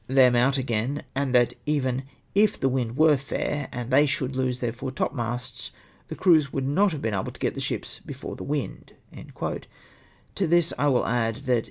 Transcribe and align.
them 0.07 0.35
out 0.35 0.57
again; 0.57 1.03
and 1.13 1.31
that 1.35 1.53
even, 1.67 2.01
if 2.33 2.59
the 2.59 2.67
wind 2.69 2.95
w^ere 2.95 3.15
fair 3.19 3.69
and 3.71 3.91
they 3.91 4.07
sliould 4.07 4.33
lose 4.35 4.59
tlieir 4.59 4.71
foremasts, 4.73 5.69
the 6.07 6.15
crews 6.15 6.51
would 6.51 6.65
not 6.67 6.91
have 6.91 7.03
been 7.03 7.13
able 7.13 7.31
to 7.31 7.39
get 7.39 7.53
the 7.53 7.61
ships 7.61 7.99
before 8.03 8.35
the 8.35 8.43
wind." 8.43 8.93
To 9.37 10.47
this, 10.47 10.73
I 10.79 10.87
will 10.87 11.05
add 11.07 11.35
that 11.45 11.59